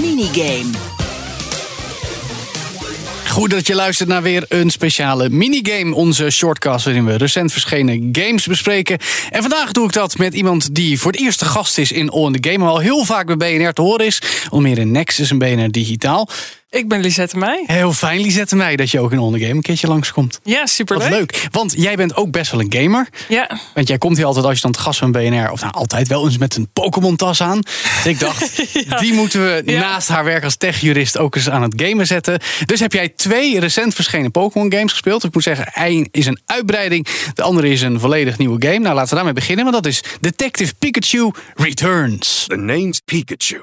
[0.00, 0.70] Minigame.
[3.28, 5.94] Goed dat je luistert naar weer een speciale minigame.
[5.94, 8.98] Onze shortcast waarin we recent verschenen games bespreken.
[9.30, 12.26] En vandaag doe ik dat met iemand die voor het eerst gast is in All
[12.26, 12.64] in the Game.
[12.64, 14.22] Al heel vaak bij BNR te horen is.
[14.50, 16.28] Onder meer in Nexus en BNR Digitaal.
[16.70, 17.64] Ik ben Lisette Meij.
[17.66, 20.40] Heel fijn, Lisette Meij, dat je ook in in the Game een keertje langskomt.
[20.42, 21.08] Ja, superleuk.
[21.10, 21.46] Wat leuk.
[21.50, 23.08] Want jij bent ook best wel een gamer.
[23.28, 23.58] Ja.
[23.74, 25.50] Want jij komt hier altijd als je dan te gast van BNR...
[25.50, 27.60] of nou, altijd wel eens met een Pokémon-tas aan.
[27.60, 28.56] Dus ik dacht,
[29.02, 29.80] die moeten we Ja.
[29.80, 31.18] naast haar werk als techjurist...
[31.18, 32.40] ook eens aan het gamen zetten.
[32.64, 35.24] Dus heb jij twee recent verschenen Pokémon-games gespeeld.
[35.24, 37.06] Ik moet zeggen, één is een uitbreiding.
[37.34, 38.78] De andere is een volledig nieuwe game.
[38.78, 39.64] Nou, laten we daarmee beginnen.
[39.64, 42.44] Want dat is Detective Pikachu Returns.
[42.46, 43.60] The name's Pikachu.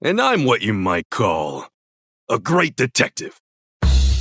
[0.00, 1.66] And I'm what you might call
[2.30, 3.40] a great detective.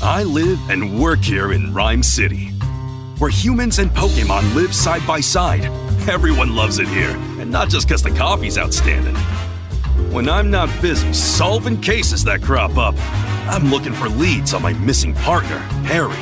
[0.02, 2.52] I live and work here in Rhyme City,
[3.18, 5.66] where humans and Pokemon live side by side.
[6.08, 9.16] Everyone loves it here, and not just because the coffee's outstanding.
[10.14, 12.96] When I'm not busy solving cases that crop up,
[13.52, 16.14] I'm looking for leads on my missing partner, Harry.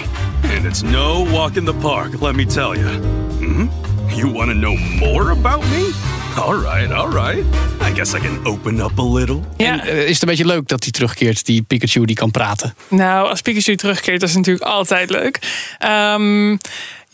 [0.55, 2.87] And it's no walk in the park, let me tell you.
[2.87, 4.09] Hmm?
[4.09, 5.91] You want to know more about me?
[6.35, 7.45] All right, all right.
[7.81, 9.39] I guess I can open up a little.
[9.57, 9.65] Ja.
[9.71, 12.75] En, eh, is het een beetje leuk dat hij terugkeert, die Pikachu die kan praten?
[12.87, 15.39] Nou, als Pikachu terugkeert, dat is natuurlijk altijd leuk.
[15.77, 16.57] Ehm,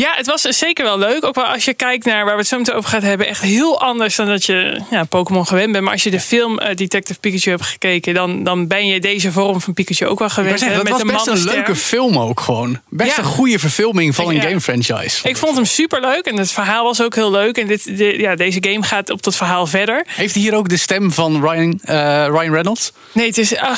[0.01, 1.25] ja, het was zeker wel leuk.
[1.25, 3.27] Ook wel als je kijkt naar waar we het zo meteen over gaan hebben.
[3.27, 5.83] Echt heel anders dan dat je ja, Pokémon gewend bent.
[5.83, 8.13] Maar als je de film eh, Detective Pikachu hebt gekeken...
[8.13, 10.59] Dan, dan ben je deze vorm van Pikachu ook wel gewend.
[10.59, 12.79] zeggen, dat was best een leuke film ook gewoon.
[12.89, 13.17] Best Ja.
[13.17, 15.29] een goede verfilming van een game franchise.
[15.29, 17.57] Ik vond hem super leuk en het verhaal was ook heel leuk.
[17.57, 20.03] En dit, ja, deze game gaat op dat verhaal verder.
[20.07, 21.95] Heeft hij hier ook de stem van Ryan, eh,
[22.27, 22.91] Ryan Reynolds?
[23.11, 23.77] Nee, het is, ah,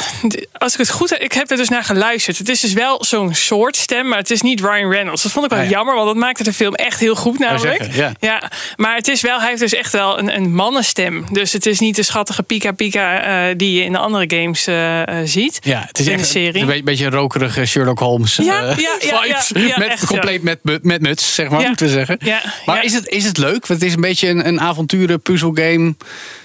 [0.57, 2.37] als ik het goed heb, ik heb er dus naar geluisterd.
[2.37, 5.23] Het is dus wel zo'n soort stem, maar het is niet Ryan Reynolds.
[5.23, 5.71] Dat vond ik wel Ah, ja.
[5.71, 7.83] jammer, want dat maakte de film echt heel goed namelijk.
[7.83, 8.51] zeggen, ja.
[8.75, 11.25] maar het is wel, hij heeft dus echt wel een, een mannenstem.
[11.31, 14.67] Dus het is niet de schattige Pika Pika eh, die je in de andere games
[14.67, 15.59] eh, eh, ziet.
[15.63, 16.73] Ja, het is in echt de serie.
[16.73, 19.51] een beetje, een rokerige Sherlock Holmes Ja, ja, ja, vibes.
[19.53, 20.07] ja, ja, met, ja.
[20.07, 21.67] compleet met, met muts, zeg maar, Ja.
[21.67, 22.17] moeten we zeggen.
[22.19, 22.81] Ja, maar ja.
[22.81, 23.67] Is, het, is het leuk?
[23.67, 25.95] Want het is een beetje een, een avonturen puzzelgame.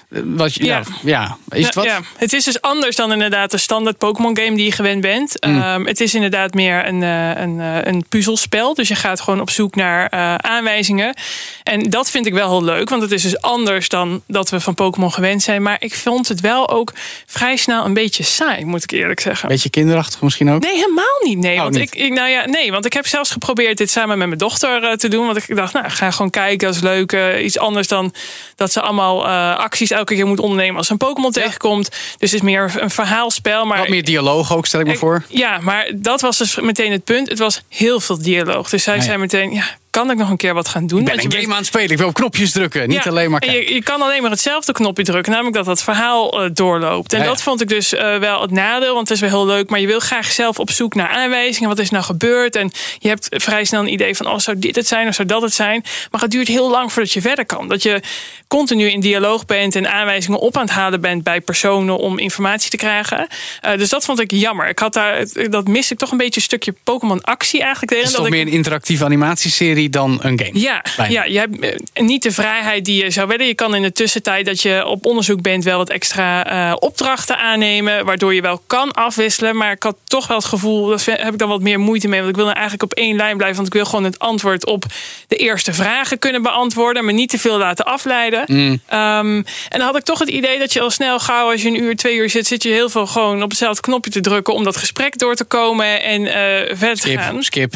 [0.08, 0.64] Wat ja.
[0.64, 0.82] Ja.
[1.02, 1.84] Ja, is het wat?
[1.84, 5.46] Ja, het is dus anders dan inderdaad de standaard Pokémon game die je gewend bent.
[5.46, 5.62] Mm.
[5.62, 8.74] Ehm, het is inderdaad meer een, eh, een, eh, een puzzelspel.
[8.74, 11.14] Dus je gaat gewoon op zoek naar eh, aanwijzingen.
[11.62, 12.88] En dat vind ik wel heel leuk.
[12.88, 15.62] Want het is dus anders dan dat we van Pokémon gewend zijn.
[15.62, 16.92] Maar ik vond het wel ook
[17.26, 19.48] vrij snel een beetje saai, moet ik eerlijk zeggen.
[19.48, 20.62] Beetje kinderachtig misschien ook?
[20.62, 21.38] Nee, helemaal niet.
[21.38, 21.94] Nee, Oh, want niet.
[21.94, 24.98] Ik, ik, nou ja, nee, want ik heb zelfs geprobeerd dit samen met mijn dochter
[24.98, 25.26] te doen.
[25.26, 26.66] Want ik dacht, nou, ga gewoon kijken.
[26.66, 27.38] Dat is leuk.
[27.42, 28.14] iets anders dan
[28.56, 29.26] dat ze allemaal
[29.56, 31.90] acties elke keer moet ondernemen als een Pokémon tegenkomt.
[31.90, 33.64] Dus het is meer een verhaalspel.
[33.64, 35.24] Maar Wat meer dialoog ook, stel ik me voor.
[35.28, 37.28] Ja, maar dat was dus meteen het punt.
[37.28, 38.70] Het was heel veel dialoog.
[38.70, 40.98] Dus zij zei meteen, ja, kan ik nog een keer wat gaan doen?
[40.98, 41.90] Ik ben een je game aan het spelen.
[41.90, 42.88] Ik wil op knopjes drukken.
[42.88, 46.42] Niet alleen maar je, je kan alleen maar hetzelfde knopje drukken, namelijk dat dat verhaal
[46.44, 47.12] eh, doorloopt.
[47.12, 47.30] En Ja, ja.
[47.30, 49.80] dat vond ik dus eh, wel het nadeel, want het is wel heel leuk, maar
[49.80, 51.68] je wil graag zelf op zoek naar aanwijzingen.
[51.68, 52.56] Wat is nou gebeurd?
[52.56, 55.28] En je hebt vrij snel een idee van, oh, zou dit het zijn of zou
[55.28, 55.82] dat het zijn?
[56.10, 57.68] Maar het duurt heel lang voordat je verder kan.
[57.68, 58.00] Dat je
[58.48, 62.70] continu in dialoog bent en aanwijzingen op aan het halen bent bij personen om informatie
[62.70, 63.26] te krijgen.
[63.60, 64.68] Eh, dus dat vond ik jammer.
[64.68, 67.90] Ik had daar, dat miste ik toch een beetje een stukje Pokémon actie eigenlijk.
[67.92, 70.60] erin, Het is dat toch ik- meer een interactieve animatieserie dan een game.
[70.60, 71.12] ja, Bijna.
[71.12, 71.58] ja, je hebt
[71.92, 73.46] eh, niet de vrijheid die je zou willen.
[73.46, 77.38] Je kan in de tussentijd dat je op onderzoek bent wel wat extra eh, opdrachten
[77.38, 78.04] aannemen.
[78.04, 79.56] Waardoor je wel kan afwisselen.
[79.56, 82.18] Maar ik had toch wel het gevoel, daar heb ik dan wat meer moeite mee.
[82.18, 83.56] Want ik wil nou eigenlijk op één lijn blijven.
[83.56, 84.84] Want ik wil gewoon het antwoord op
[85.28, 87.04] de eerste vragen kunnen beantwoorden.
[87.04, 88.44] Maar niet te veel laten afleiden.
[88.46, 88.80] Mm.
[88.86, 89.44] Ehm, en
[89.78, 91.96] dan had ik toch het idee dat je al snel gauw als je een uur,
[91.96, 92.46] twee uur zit.
[92.46, 94.54] Zit je heel veel gewoon op hetzelfde knopje te drukken.
[94.54, 97.42] Om dat gesprek door te komen en eh, verder te Skip, gaan.
[97.42, 97.74] skip.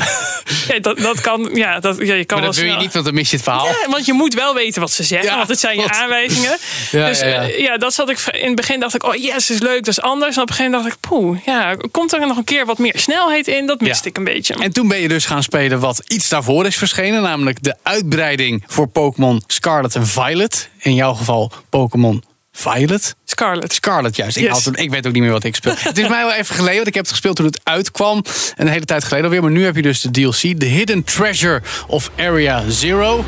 [0.68, 3.04] Ja, dat, dat kan, ja, dat, ja, je kan Maar dat wil je niet, want
[3.04, 3.66] dan mis je het verhaal.
[3.66, 6.58] ja, want je moet wel weten wat ze zeggen, Ja, want het zijn je aanwijzingen.
[6.90, 7.26] Dus ja.
[7.26, 9.88] eh, ja, dat zat ik in het begin dacht ik, oh yes, is leuk, dat
[9.88, 10.36] is anders.
[10.36, 12.78] En op een gegeven moment dacht ik, poeh, ja, komt er nog een keer wat
[12.78, 13.66] meer snelheid in?
[13.66, 14.54] Dat miste ik een beetje.
[14.54, 17.22] En toen ben je dus gaan spelen wat iets daarvoor is verschenen.
[17.22, 20.68] Namelijk de uitbreiding voor Pokémon Scarlet en Violet.
[20.78, 22.22] In jouw geval Pokémon
[22.52, 23.14] Violet.
[23.24, 23.72] Scarlet.
[23.72, 24.36] Scarlet juist.
[24.36, 24.64] Ik, Yes.
[24.64, 25.74] had ik weet ook niet meer wat ik speel.
[25.78, 28.24] het is mij wel even geleden, want ik heb het gespeeld toen het uitkwam.
[28.56, 29.42] Een hele tijd geleden alweer.
[29.42, 30.58] Maar nu heb je dus de DLC.
[30.58, 33.24] The Hidden Treasure of Area Zero.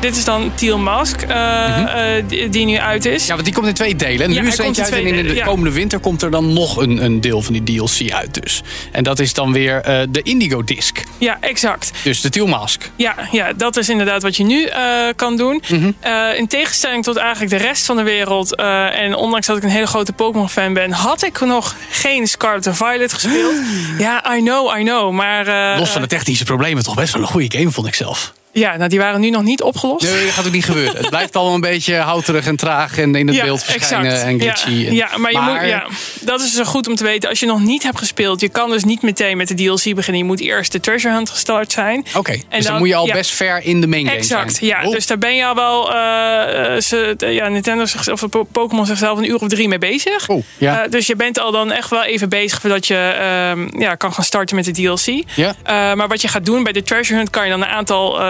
[0.00, 1.86] Dit is dan Teal Mask, uh,
[2.26, 3.26] die, die, nu uit is.
[3.26, 4.26] Ja, want die komt in twee delen.
[4.26, 5.44] En nu is eentje uit in en in de ja.
[5.44, 8.62] komende winter komt er dan nog een, een deel van die DLC uit dus.
[8.92, 11.02] En dat is dan weer eh, de Indigo Disc.
[11.18, 11.90] Ja, exact.
[12.02, 12.90] Dus de Teal Mask.
[12.96, 14.80] Ja, ja, dat is inderdaad wat je nu eh,
[15.16, 15.62] kan doen.
[15.68, 15.90] Mhm.
[16.00, 18.56] Eh, in tegenstelling tot eigenlijk de rest van de wereld.
[18.56, 22.66] eh, en ondanks dat ik een hele grote Pokémon-fan ben, had ik nog geen Scarlet
[22.66, 23.54] and Violet gespeeld.
[23.98, 25.12] ja, I know, I know.
[25.12, 27.94] Maar eh, Los van de technische problemen toch best wel een goede game vond ik
[27.94, 28.32] zelf.
[28.54, 30.04] Ja, nou, die waren nu nog niet opgelost.
[30.12, 30.96] Nee, dat gaat ook niet gebeuren.
[30.96, 34.70] Het blijft allemaal een beetje houterig en traag en in het beeld verschijnen en glitchy.
[34.70, 35.86] Ja, En- ja, maar, je moet, ja,
[36.20, 37.28] dat is dus goed om te weten.
[37.28, 40.16] Als je nog niet hebt gespeeld, je kan dus niet meteen met de DLC beginnen.
[40.22, 42.06] Je moet eerst de Treasure Hunt gestart zijn.
[42.14, 44.66] Oké, dus dan, dan- moet je al best ver in de main game Exact, zijn.
[44.70, 44.82] ja.
[44.84, 44.92] Oh.
[44.92, 45.92] Dus daar ben je al wel.
[45.94, 49.78] eh, eh, ze, ja, Nintendo zegt, of Po- Pokémon zichzelf een uur of drie mee
[49.78, 50.28] bezig.
[50.28, 50.82] Oh, ja.
[50.84, 54.12] Eh, dus je bent al dan echt wel even bezig voordat je ehm, ja, kan
[54.12, 55.22] gaan starten met de DLC.
[55.34, 55.54] Ja.
[55.94, 58.20] Maar wat je gaat doen bij de Treasure Hunt kan je dan een aantal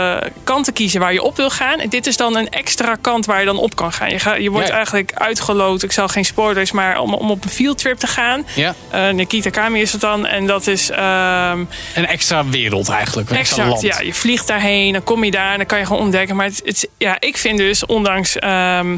[0.45, 1.79] kanten kiezen waar je op wil gaan.
[1.79, 4.11] En dit is dan een extra kant waar je dan op kan gaan.
[4.11, 5.83] Je, ga, je wordt Ja, eigenlijk uitgeloot.
[5.83, 8.47] Ik zal geen spoilers, maar om, om op een field trip te gaan.
[8.55, 10.27] Ja, Eh Nikita Kami is het dan.
[10.27, 10.91] En dat is.
[10.91, 11.65] ehm,
[11.95, 13.31] een extra wereld eigenlijk.
[13.31, 13.81] Een extra land.
[13.81, 14.01] ja.
[14.01, 16.37] Je vliegt daarheen, dan kom je daar en dan kan je gewoon ontdekken.
[16.37, 18.97] Maar het, het- ja, ik vind dus, ondanks ehm,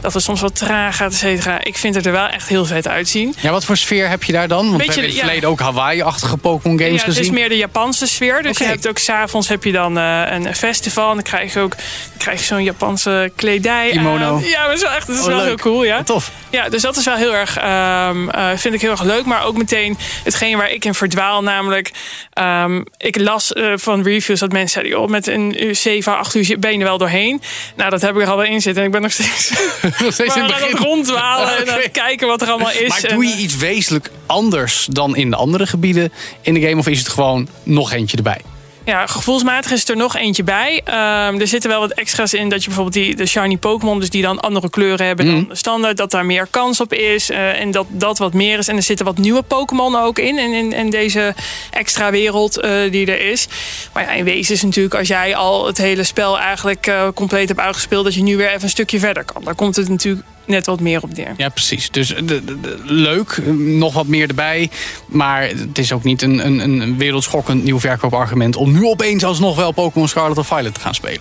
[0.00, 1.64] dat het soms wat traag gaat, et cetera...
[1.64, 3.34] ik vind het er wel echt heel vet uitzien.
[3.40, 4.64] Ja, wat voor sfeer heb je daar dan?
[4.64, 5.24] Want Beetje we hebben in het ja.
[5.24, 7.34] verleden ook Hawaii-achtige Pokémon games Ja, het is gezien.
[7.34, 8.42] meer de Japanse sfeer.
[8.42, 11.08] Dus je hebt ook s'avonds heb je dan eh, een festival.
[11.08, 14.34] En dan krijg je ook dan krijg je zo'n Japanse kledij Kimono.
[14.36, 14.42] aan.
[14.44, 15.46] Ja, dat is wel echt dat is Oh, wel leuk.
[15.46, 15.84] heel cool.
[15.84, 16.02] Ja.
[16.02, 16.30] Tof.
[16.50, 18.10] Ja, dus dat is wel heel erg, eh,
[18.56, 19.24] vind ik heel erg leuk.
[19.24, 21.42] Maar ook meteen hetgeen waar ik in verdwaal.
[21.42, 21.90] Namelijk,
[22.32, 24.92] ehm, ik las eh, van reviews dat mensen zeiden...
[24.98, 27.40] Joh, met een uur, 7 à 8 uur ben je er wel doorheen.
[27.76, 28.80] Nou, dat heb ik er al wel in zitten.
[28.82, 29.50] En ik ben nog steeds,
[30.04, 31.82] Nog steeds in maar het ronddwalen en aan Oké.
[31.82, 32.88] het kijken wat er allemaal is.
[32.88, 36.60] Maar En, doe je eh, iets wezenlijk anders dan in de andere gebieden in de
[36.60, 36.76] game?
[36.76, 38.40] Of is het gewoon nog eentje erbij?
[38.86, 40.80] Ja, gevoelsmatig is er nog eentje bij.
[40.84, 44.10] Ehm, er zitten wel wat extra's in dat je bijvoorbeeld die, de shiny Pokémon, dus
[44.10, 47.60] die dan andere kleuren hebben dan de standaard, dat daar meer kans op is eh,
[47.60, 48.68] en dat dat wat meer is.
[48.68, 51.34] En er zitten wat nieuwe Pokémon ook in, in, in, in deze
[51.70, 53.48] extra wereld eh, die er is.
[53.92, 57.48] Maar ja, in wezen is natuurlijk als jij al het hele spel eigenlijk eh, compleet
[57.48, 59.44] hebt uitgespeeld, dat je nu weer even een stukje verder kan.
[59.44, 61.34] Daar komt het natuurlijk net wat meer op neer.
[61.36, 61.90] Ja, precies.
[61.90, 64.70] Dus de, de- de- leuk, eh, nog wat meer erbij.
[65.06, 68.56] Maar het is ook niet een, een, een wereldschokkend nieuw verkoopargument...
[68.56, 71.20] om nu opeens alsnog wel Pokémon Scarlet of Violet te gaan spelen.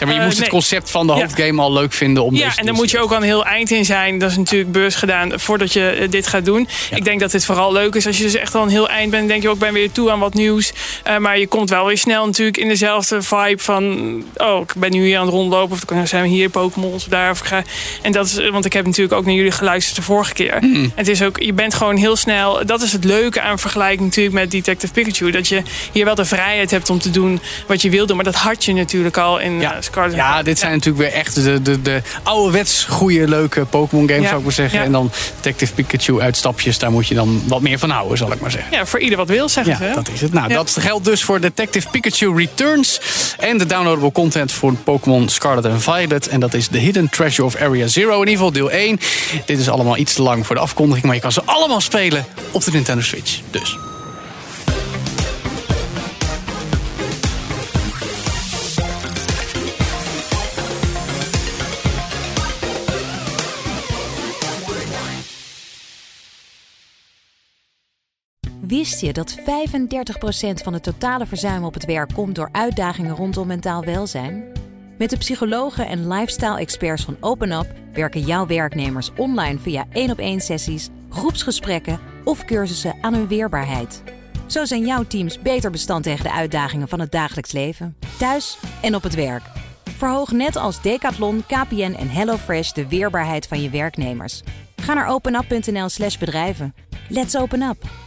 [0.00, 1.20] Ja, maar je Eh, moest het concept van de Ja.
[1.20, 3.44] hoofdgame al leuk vinden om Ja, deze en dan moet je ook al een heel
[3.44, 4.18] eind in zijn.
[4.18, 6.68] Dat is natuurlijk beurs gedaan voordat je eh, dit gaat doen.
[6.94, 9.10] Ik denk dat dit vooral leuk is als je dus echt al een heel eind
[9.10, 9.28] bent.
[9.28, 10.72] Denk je ook, ben weer toe aan wat nieuws.
[11.02, 13.84] Eh, maar je komt wel weer snel natuurlijk in dezelfde vibe van...
[14.36, 15.72] Oh, ik ben nu hier aan het rondlopen.
[15.76, 17.30] Of dan zijn we hier Pokémon of daar.
[17.30, 17.62] Of ik ga,
[18.02, 20.56] en dat is, want ik heb natuurlijk ook naar jullie geluisterd de vorige keer.
[20.60, 20.88] Mhm.
[20.94, 22.66] Het is ook, je bent gewoon heel snel...
[22.66, 25.30] Dat is het leuke aan vergelijking natuurlijk met Detective Pikachu.
[25.30, 25.62] Dat je
[25.92, 28.16] hier wel de vrijheid hebt om te doen wat je wil doen.
[28.16, 31.20] Maar dat had je natuurlijk al in Ja, eh, Scarlet ja, dit zijn natuurlijk weer
[31.20, 34.80] echt de, de, de ouderwets goede, leuke Pokémon games, Ja, zou ik maar zeggen.
[34.80, 38.40] En dan Detective Pikachu uitstapjes, daar moet je dan wat meer van houden, zal ik
[38.40, 38.76] maar zeggen.
[38.76, 39.90] Ja, voor ieder wat wil, zeggen ze.
[39.94, 40.32] dat is het.
[40.32, 43.00] Nou, dat geldt dus voor Detective Pikachu Returns.
[43.38, 46.28] En de downloadable content voor Pokémon Scarlet en Violet.
[46.28, 48.12] En dat is The Hidden Treasure of Area Zero.
[48.12, 48.98] In ieder geval deel 1.
[49.46, 51.04] Dit is allemaal iets te lang voor de afkondiging.
[51.04, 53.40] Maar je kan ze allemaal spelen op de Nintendo Switch.
[53.50, 53.76] Dus.
[68.66, 69.42] Wist je dat 35%
[70.62, 74.63] van het totale verzuim op het werk komt door uitdagingen rondom mentaal welzijn?
[75.04, 80.40] Met de psychologen en lifestyle-experts van OpenUp werken jouw werknemers online via één op één
[80.40, 84.02] sessies, groepsgesprekken of cursussen aan hun weerbaarheid.
[84.46, 88.94] Zo zijn jouw teams beter bestand tegen de uitdagingen van het dagelijks leven, thuis en
[88.94, 89.42] op het werk.
[89.96, 94.42] Verhoog net als Decathlon, KPN en HelloFresh de weerbaarheid van je werknemers.
[94.76, 96.74] Ga naar openup.nl/slash bedrijven.
[97.08, 98.03] Let's open up!